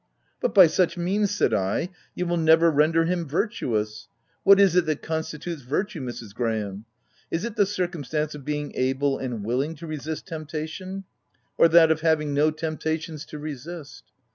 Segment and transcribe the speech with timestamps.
[0.41, 4.07] "But by such means," said I, "you will never render him virtuous
[4.41, 5.17] What is it that vol.
[5.17, 5.19] i.
[5.19, 6.33] D 50 THS TENANT constitutes virtue, Mrs.
[6.33, 6.85] Graham?
[7.29, 11.03] Is it the circumstance of being able and willing to resist temptation;
[11.55, 14.05] or that of having no temptations to resist